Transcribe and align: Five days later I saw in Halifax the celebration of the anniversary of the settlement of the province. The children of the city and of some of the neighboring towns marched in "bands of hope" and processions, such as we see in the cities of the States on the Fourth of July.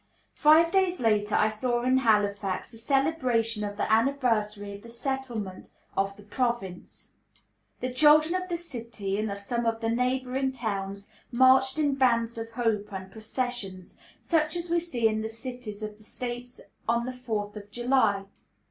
Five 0.33 0.71
days 0.71 0.99
later 0.99 1.35
I 1.35 1.49
saw 1.49 1.83
in 1.83 1.97
Halifax 1.99 2.71
the 2.71 2.77
celebration 2.79 3.63
of 3.63 3.77
the 3.77 3.93
anniversary 3.93 4.73
of 4.73 4.81
the 4.81 4.89
settlement 4.89 5.69
of 5.95 6.17
the 6.17 6.23
province. 6.23 7.13
The 7.81 7.93
children 7.93 8.33
of 8.33 8.49
the 8.49 8.57
city 8.57 9.19
and 9.19 9.29
of 9.29 9.39
some 9.39 9.67
of 9.67 9.79
the 9.79 9.91
neighboring 9.91 10.53
towns 10.53 11.07
marched 11.31 11.77
in 11.77 11.93
"bands 11.93 12.35
of 12.39 12.49
hope" 12.49 12.91
and 12.91 13.11
processions, 13.11 13.95
such 14.23 14.55
as 14.55 14.71
we 14.71 14.79
see 14.79 15.07
in 15.07 15.21
the 15.21 15.29
cities 15.29 15.83
of 15.83 15.99
the 15.99 16.03
States 16.03 16.59
on 16.89 17.05
the 17.05 17.13
Fourth 17.13 17.55
of 17.55 17.69
July. 17.69 18.25